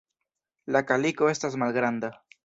[0.75, 2.11] La kaliko estas malgranda.